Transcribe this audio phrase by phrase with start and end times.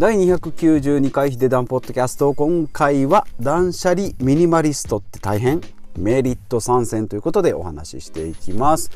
[0.00, 5.60] 第292回ヒデダンポッドキャスト今回は断捨離ミニマリストって大変
[5.94, 8.90] メリット参戦ということでお話ししていきます。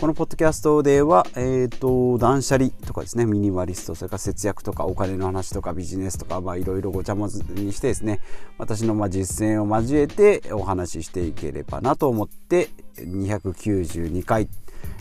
[0.00, 8.20] このポッドキャストでは、えーと、断捨離とかですねミニマリストそれから節約とかお金の話とかビジネスとかいろいろごちゃ混ぜにしてですね
[8.56, 14.48] 私のま実践を交えてお話ししていければなと思って292回、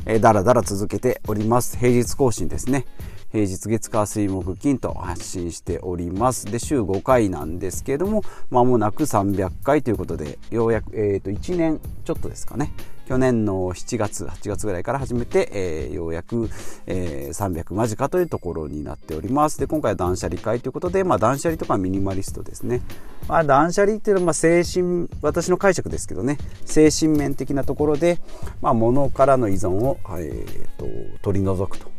[0.05, 1.77] えー、だらだら続けております。
[1.77, 2.85] 平日更新ですね。
[3.31, 6.45] 平日月火水木金と発信しております。
[6.45, 12.71] で週5回なんですけれどもまもなく300回ということでようやく、えー、と1年ちょっとですかね。
[13.08, 16.50] 去年の7月8月ぐらいから始めて、えー、ようやく、
[16.88, 19.59] えー、300間近というところになっております。
[19.59, 22.82] で今回は断捨離会ということで、まあ、断捨離とかミニマリストですね、
[23.27, 26.38] まあ、断捨離っていうのはまあ精神私の解釈ですけどね。
[26.66, 28.20] 精神面的なところで、
[28.62, 30.85] まあ、物からの依存を、えーと
[31.22, 31.90] 取り除くと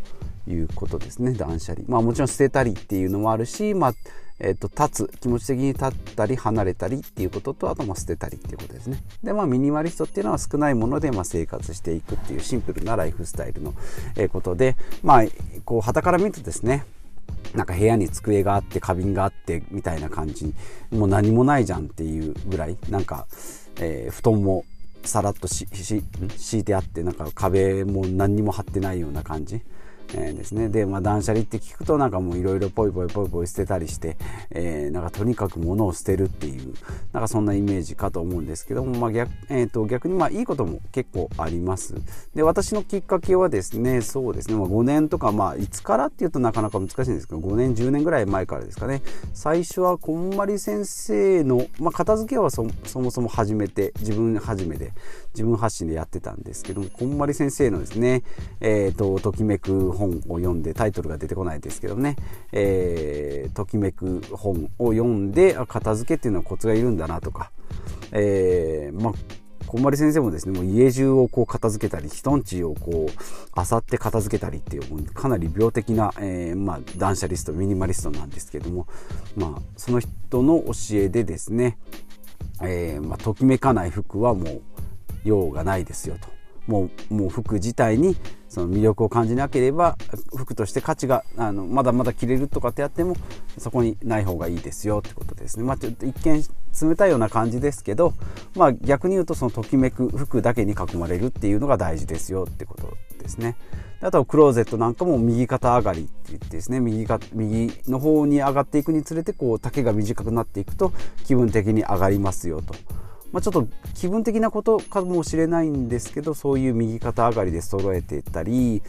[0.49, 1.33] いうことですね。
[1.33, 1.85] 断捨離。
[1.89, 3.95] まあもちろん捨てたりっていうのもあるしまあ
[4.39, 9.03] えーと、立つ気持ち的に立ったり離れたりっていうこととあとまあ捨てたりっていうことですね。
[9.23, 13.75] でまあミニマリストっていうのは少ないものでまあ生活していくっていうシンプルなライフスタイルの
[14.31, 15.25] ことでまあ
[15.65, 16.85] こう旗から見るとですね
[17.55, 20.53] なんか部屋に机があって花瓶があってみたいな感じ
[20.91, 23.27] もう何もないじゃんっていうぐらいなんか、
[23.81, 24.65] えー、布団も
[25.05, 29.63] さらっと敷いてあってなんか壁も何にも張ってないような感じ。
[30.15, 30.69] えー、ですね。
[30.69, 34.17] で、まあ、断捨離って聞くとなんかもういろいろポイポイポイポイ捨てたりして、
[34.51, 36.75] えー、なんかとにかく物を捨てるっていう
[37.13, 41.95] なんかそんなイメージかと思うんですけども、まあ逆えー、と逆にまあいいことも結構あります。
[42.35, 49.03] で私のきっかけはですねそうですね、まあ、5年とかまあいつからっていうとなかなか難しいんですけど5年10年ぐらい前からですかね。
[49.35, 54.93] 最初はこんまり先生の、まあ、片付けはそそもそも始めて自分始めで
[55.35, 58.23] 自分発信でやってたんですけどもこんまり先生のですね
[58.61, 62.17] えっ、ー、とときめく本を読んでタイトルが出てこないですけどね、
[62.53, 67.51] えー、ときめく本を読んで片付けっていうのはコツがいるんだなとか、
[68.13, 69.13] えー、まあ
[69.67, 78.87] こんまり先生もですねもう家中をこう片付けたり人んちをこう漁って片付けたりっていうかなり病的な、えー、まあ、断捨リストミニマリストなんですけども、
[79.37, 81.79] まあ、その人の教えでですね、
[82.63, 84.63] えー、まあ、ときめかない服はもう
[85.25, 86.36] 用がないですよと。
[86.67, 88.17] もうもう服自体に
[88.49, 89.97] その魅力を感じなければ
[90.35, 93.17] 服として価値があのまだまだ着れるとかってやっても
[93.59, 95.65] そこにない方がいいですよってことですね。
[95.65, 96.43] まあ、ちょっと一見
[96.89, 98.15] 冷たいような感じですけど、
[98.55, 103.57] まあ、逆に言うとそのときめく服だけに囲まれるっていうのが大事ですよってことですね。
[104.01, 110.93] あとはクローゼットなんかも右肩上がりって言ってですね右か右の方に上がっていくにつれてこう丈が短くなっていくと
[111.25, 112.75] 気分的に上がりますよと。
[113.37, 118.83] まあ、ちょっと気分的なことかもしれないんですけどそういう右肩上がりで揃えていったり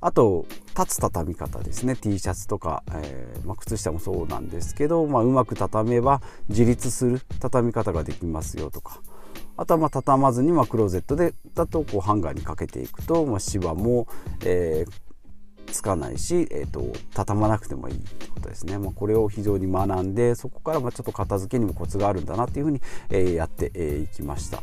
[0.00, 0.44] あと
[0.76, 9.00] 立つ畳み方ですね T シャツとか、えー、まあ、靴下もそうなんですけど、まあ、うまく畳めば自立する畳み方ができますよとか。
[9.56, 14.08] あとはまあ畳まずにまクローゼットでだとこうハンガーにかけていくと、まあ、シワも、
[14.44, 15.11] えー、
[15.72, 24.62] つかないし、えーと、畳まなくてもいいってことですね、まあ、これを非常に学んでそこからまちょっと片付けにもコツがあるんだなっていうふうに、えー、やってい、えー、きました。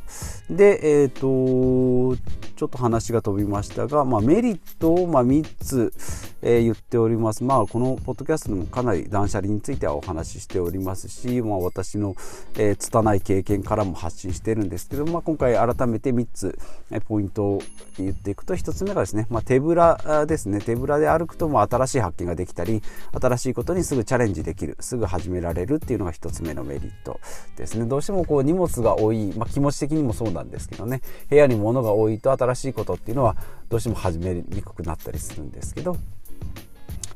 [0.49, 2.15] でえっ、ー、と
[2.55, 5.93] ちょっと話が飛びましたが、まあ、メリットをま3つ、
[6.41, 7.43] えー、言っております。
[7.43, 12.15] まあこのポッドキャストでもかなり断捨離についてはお話ししておりますし、まあ、私の、
[12.57, 16.57] えー、拙い経験からも発信してるんですけど、まあ、今回改めて3つ、
[16.91, 17.61] えポイントを
[17.97, 20.59] 言っていくと1つ目がですね、まあ、手ぶらですね。
[20.59, 22.81] 手ぶらで歩くとも新しい発見ができたり
[23.19, 27.19] 新しいことにすぐチャレンジできるすぐ始められるっていうのが1つ目のメリット
[27.55, 27.85] ですね。
[27.85, 31.01] どうしてもこう荷物が多い、まあ、気持ち的にもそうなんですけどね。
[31.29, 33.35] 部屋に物が多いと新しいことっていうのは
[33.69, 35.95] どうしても始めにくくなったりするんですけど。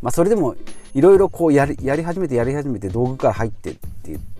[0.01, 0.55] まあ、それでも
[0.93, 4.32] いろいろこうやりやり始めてやり始めて道具から入ってって言って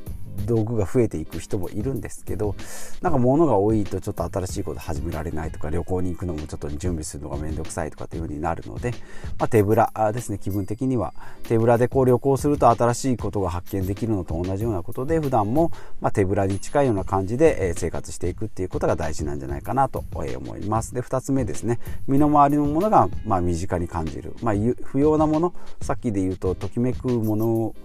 [0.46, 2.56] 道具が増えていく人もいるんですけど
[3.02, 8.92] なんか物が多いとちょっと新しいこと始められないとか旅行に行くのもちょっと準備するのが面倒くさいとかっていう風になるので、
[9.40, 11.14] まあ、手ぶらですね気分的には
[11.44, 15.72] 手ぶらでこう旅行すると新しいことが発見できるのと同じようなことで普段も
[16.02, 20.94] ま手ぶらに近いような感じで生活していくっていうことが大事なんじゃないかなと思います。
[20.94, 21.80] で2つ目ですね。
[22.08, 25.54] 身の回りのものがま身近に感じる、まあ、不要なもの。
[25.82, 27.76] さっきで言うとときめくものを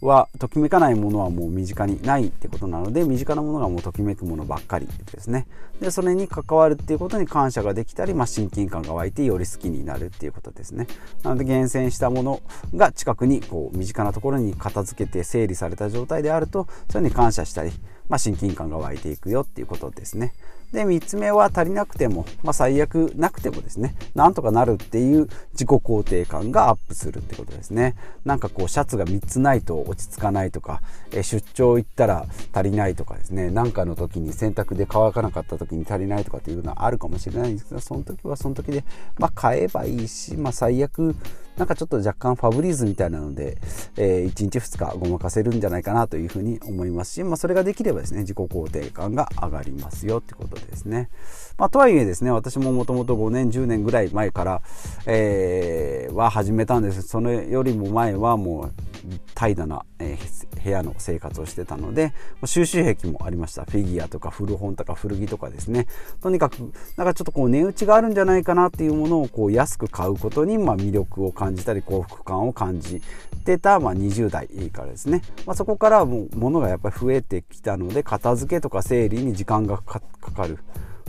[0.00, 5.46] はときめかないものはもう身近にないってことなので身近なものがもうときめくものばっかりですね。
[5.80, 10.86] でそれに関わるっていうことに感謝ができたり、まあ、親近感が湧いてより好きになるっていうことですね。
[11.22, 12.40] なので厳選したもの
[12.74, 17.72] が近くにこう身近なところに片付けて整理された状態であるとそれに感謝したり、
[18.08, 20.32] まあ、親近感が湧いていくよっていうことですね。
[20.72, 27.94] で3つ目は足りなくても、まあ、最悪なくてもですねなんとかなるっていう自己肯定感がアップするってことですね。
[28.24, 30.82] なんかこうシャツが3つないと落ち着かないとか、
[31.12, 33.50] え出張行ったら足りないとかですね。
[33.50, 38.84] 何かの時に洗濯で乾かなかった時に足りないとかっていうのはあるかもしれないんですけどその時はその時で、
[39.18, 41.16] まあ、買えばいいし、まあ、最悪
[41.58, 43.58] なんかちょっと若干ファブリーズみたいなので、
[43.96, 51.10] えー、1日2日ごまかせるんじゃないかなというふうに思いますし、まあ、それができればですね自己肯定感が上がりますよってことですね。
[51.58, 54.62] まあ、とはいえですね私ももともと5年10年ぐらい前から、
[55.06, 58.97] えー、は始めたんですそれよりも前はもう
[59.34, 62.12] 怠惰な、えー、部屋の生活をしてたので
[62.44, 63.64] 収集癖もありました。
[63.64, 65.86] フィギュアとか古本とか古着とかですね。
[66.20, 66.58] とにかく
[66.96, 73.02] なんかちょっとこう値打ちがあるんじゃないかなっていうものをこう安く買うことに、まあ、魅力を感じたり幸福感を感じ
[73.44, 80.58] てた、まあ、20代からですね、まあ、そこからもう物がやっぱり増えてきたので片付けとか整理に時間がかかる。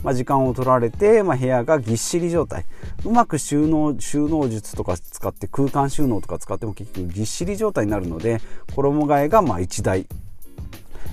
[0.02, 2.64] まあ、時間を取られて、まあ、部屋がぎっしり状態。
[3.04, 8.40] うまく収納収納術とか使って空間収納とか使っても結局ぎっしり状態になるので
[8.74, 10.06] 衣替えがまあ一大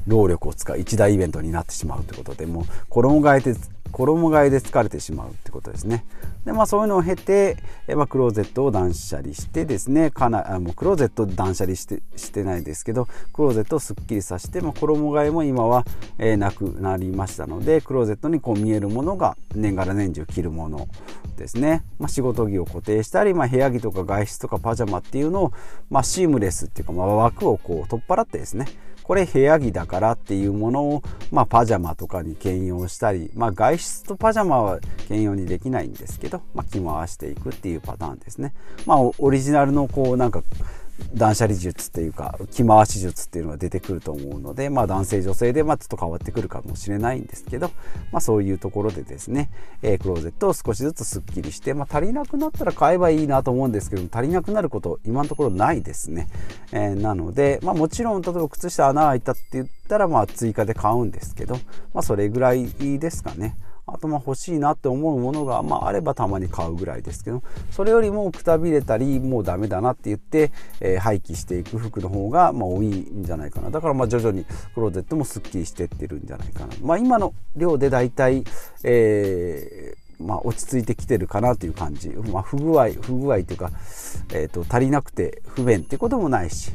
[0.07, 3.55] 労力を使う一大イベントになってしまうということでもう衣替えで
[3.91, 6.05] 衣替えで疲れてしまうってことですね。
[6.45, 7.57] でまあそういうのを経て、
[7.87, 15.85] えまあ、クローゼットを断捨離してですねかなあもうクローゼット断捨離してしてないですけどクローゼットをすっきりさせて、まあ、衣替えも今は、
[16.19, 20.87] えー、なくなりましたのでクローゼットにこう見えるものが年がら年中着るもの
[21.35, 25.53] ですね、まあ、仕事着を固定したり、まあ、部屋着とか外出とかパジャマっていうのを、
[25.89, 28.67] まあ、シームレスっていうか、まあ、枠をこう取っ払ってですね
[29.07, 38.53] これ部屋着だからっていうものを、まあ、パジャマとかに兼用したり、まあ、外出とパジャマは兼用にできないんですけど、まあ、着回していくっていうパターンですね。
[38.85, 40.43] まあ、オリジナルのこうなんか
[41.13, 47.71] 断捨離術っていうか着回し術っていうのが出てくると思うので、まあ、男性女性でまちょっと変わってくるかもしれないんですけど、
[48.11, 49.49] まあ、そういうところでですね、
[49.81, 56.27] えー、クローゼットを少しずつすっきりして、まあ、足りなくなったら買えばいいなと思うんですけども足りなくなること今のところないですね、
[56.71, 61.55] えー、なので、ま、もちろん例えば靴下穴開いたって言ったらまあ追加で買うんですけど、
[61.93, 62.67] まあ、それぐらい
[62.99, 63.55] ですかね。
[63.87, 67.41] あとまあ欲しいなって思うものが、まあ、あればたまに買うぐらいですけど
[67.71, 70.51] それよりもくたびれたりもうダメだなって言って、
[70.81, 73.71] えー、廃棄していく服の方がまあ多いんじゃないかな。
[73.71, 78.43] だからまあ徐々にクローゼットもすっきりしてってるんじゃないかな、まあ、今の量で大体、
[78.83, 83.71] えーまあ、落ち着いてきてるかなという感じ、まあ、不具合不具合というか、
[84.33, 86.71] えーと足りなくて不便ってこともないし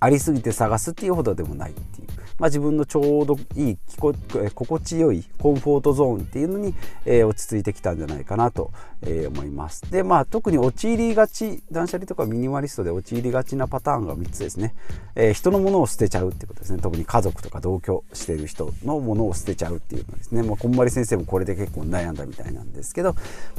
[0.00, 2.08] ありすぎて探すっていうほどでもないっていう、
[2.38, 6.74] まあ、自分のちょうどいい心地よいコンフォートゾーンっていうのに、
[7.04, 8.70] えー、落ち着いてきたんじゃないかなと、
[9.02, 9.90] えー、思います。
[9.90, 14.74] でまあ特に陥りがち断捨離とかミニマリストで陥りがちなパターンが3つですね、
[15.14, 16.80] えー、人のものを捨てちゃうってことですね。
[16.80, 23.14] 特に家族とか同居してる人のものを捨てちゃうっていうのですね、まあ、こんまり先生もこれで結構悩んだみたいなんですけど、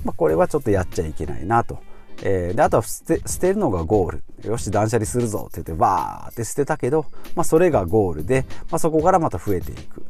[0.06, 1.80] まあ、これはちょっとやっちゃいけないなと。
[2.22, 4.24] えー、であとは捨て捨てるのがゴール。
[4.44, 7.06] よし断捨離するぞって言ってバーって捨てたけど、
[7.36, 10.06] まあ、それがゴールで、まあ、そこからまた増えていく。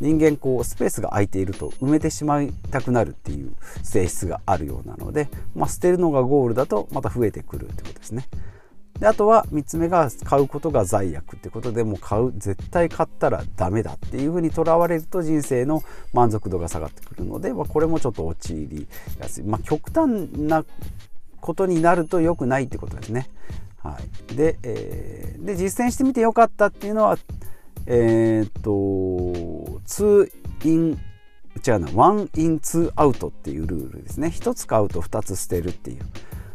[0.00, 3.54] 人間こうスペースが空いていると埋めてしまいたくなるっていう
[3.84, 8.26] 性質があるようなので、まあ、捨てるのがゴールだとまた増えてくるってことですね。
[8.98, 18.86] であとは3つ目が買うことが罪悪ってことでもう買う絶対買ったらダメだっていうふうにとらわれると人生の満足度が下がってくるので、まあ、これもちょっと陥り
[19.18, 20.64] やすい、まあ、極端な
[21.42, 23.28] ことになると良くないってことですね。
[23.82, 23.98] は
[24.30, 27.18] い、で,、えー、で実践してみてよかったっていうのは
[27.86, 30.30] えっ、と2
[30.64, 30.98] in
[31.66, 34.28] 違うな1 in 2アウトっていうルールですね。
[34.28, 35.98] 1つ買うと2つ捨てるっていう。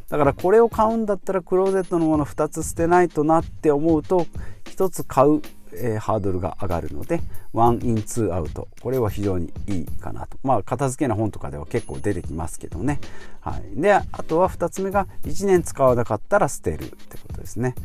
[0.09, 4.25] だからこれを買うんだったらクローゼットのもの2つ捨てないとなって思うと
[4.65, 5.41] 1つ買う
[5.73, 7.21] えー、ハードルが上がるので
[7.53, 10.37] ワンインツーアウトこれは非常にいいかなと。
[10.43, 12.99] まあ片付けの本とかでは結構出てきますけどね、
[13.41, 17.75] はい、であとは2つ目が1年使わなかったら捨てるってことですね。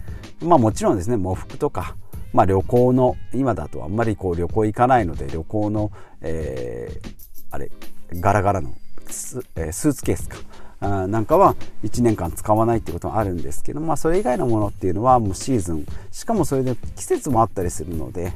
[0.40, 1.96] まあもちろんですね喪服とか
[2.32, 7.08] まあ、旅行の今だとあんまりこう旅行行かないので旅行の、えー、
[7.50, 7.70] あれ
[8.14, 8.74] ガラガラの
[9.08, 10.38] ス,、えー、スーツケースか。
[10.82, 15.86] なんかは1年間使わないってこともあるんですけど、まあ、それ以外のものっていうのはもうシーズン。
[16.10, 18.32] しかもそれで季節もあったりするので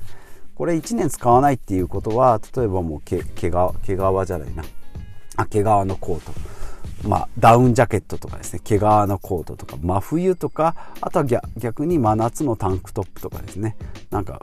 [0.55, 4.65] これ1年使わないっていうことは例えばもう毛毛皮じゃないな。
[5.37, 6.33] あ毛皮のコート。
[7.07, 8.61] まあ、ダウンジャケットとかですね。
[8.65, 11.25] 毛皮のコートとか真冬とかあとは
[11.59, 13.77] 逆に真夏のタンクトップとかですね。
[14.11, 14.41] なんか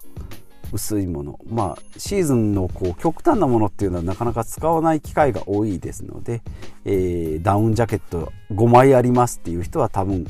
[0.74, 6.42] 薄いものまあシーズンのこう極端なものっていうのはなかなか使わない機会が多いですので、
[6.84, 10.26] えー、ダウンジャケット5枚ありますっていう人は多分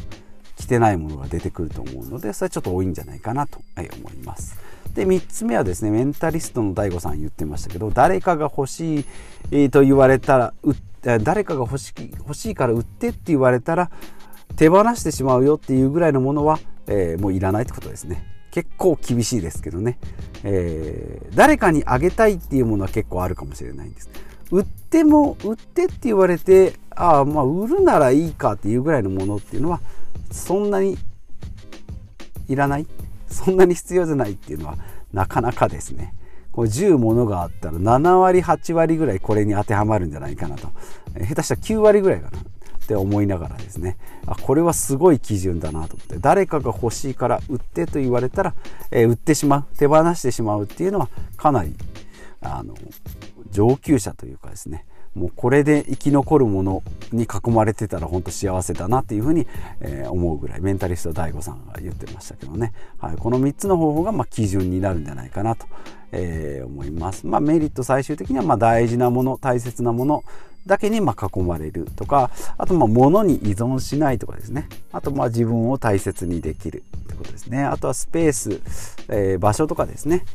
[0.57, 4.57] 着てないものが出てくると思うのでそれはちょっと多いんじゃないかなと思います。
[4.93, 9.05] で3つ目はですねメンタリストの DAIGO さん言ってましたけど誰かが欲しい、
[9.51, 10.53] え、と言われたら
[11.01, 13.89] 誰かが欲し欲しいから売ってって言われたら
[14.55, 19.98] 手放してしまうよっていうぐらいのものは、えー、もういらないってことですね結構厳しいですけどね、
[20.43, 24.12] えー、誰かにあげたいっていうものは結構あるかもしれないんです。
[24.51, 29.81] 売っても売ってって言われてああまあ売るならいいかっていうぐらいのものっていうのは
[30.31, 31.00] そんなに
[32.48, 32.86] いらない？
[33.27, 34.77] そんなに必要じゃないっていうのは
[35.12, 36.13] なかなかですね。
[36.51, 40.67] これ10ものがあったら7割8割ぐらいこれに当てはまるんじゃないかなと。
[41.27, 42.38] 下手したら9割ぐらいかな。
[42.83, 48.53] って思いながらですねあこれはすごい基準だなと思って誰かが欲しいから売ってと言われたら、
[48.91, 51.75] えー、売ってしまう手放してしまうっていうのはかなり
[52.41, 52.75] あの
[53.51, 54.85] 上級者というかですね
[55.15, 59.45] もうこれで生き残るものに囲まれてたら本当幸せだなっていうふうに、
[59.79, 65.67] え、思うぐらいメンタリスト DAIGO さんが言ってましたけどね、はい、この3つの方法がま基準になるんじゃないかなと、
[66.11, 67.27] え、思います。
[67.27, 70.23] まあ、メリット最終的にはま大事なもの大切なもの
[70.65, 74.67] だけにま囲まれるとかあとま物に依存しないとかですね。
[74.91, 77.63] あとま自分を大切にできるってことですね。
[77.63, 78.62] あとはスペース、
[79.10, 80.25] えー、場所とかですね。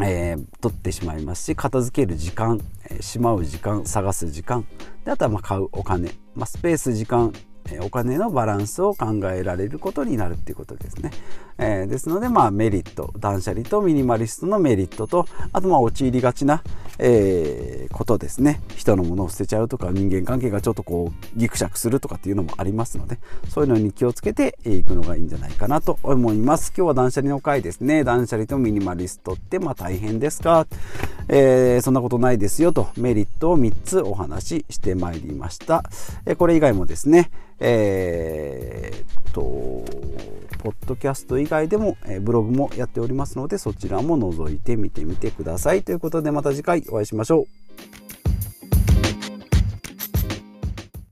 [0.00, 2.60] えー、取ってしまいますし片付ける時間、
[2.90, 4.66] えー、しまう時間探す時間。
[5.04, 7.32] であとはま買うお金、まあ、スペース時間
[7.80, 11.10] お金のバランスを考えられることになるっていうことですね。
[11.58, 16.62] えー、ですので、まあ、メリット断捨離とミニマリストのメリットとあとまあ陥りがちな、
[16.98, 18.60] えー、ことですね。
[18.76, 23.18] 人のものを捨てちゃうとか人間関係がちょっとこうギクシャクするとかっていうのもありますので
[23.48, 26.72] そういうのに気をつけていくのがいいんじゃないかなと思います。
[26.76, 28.04] 今日は断捨離の回ですね。
[28.04, 30.66] 断捨離とミニマリストってまあ大変ですか、
[31.28, 35.84] えー、そんなことないですよとメリットを3つお話ししてまいりました、
[36.26, 39.42] えこれ以外もですねえー、っと
[40.58, 47.42] ポッドキャスト以外でも、えブログもやっておりますのでそちらも覗いてみてみてくださいということでまた次回お会いしましょ
[48.00, 48.03] う。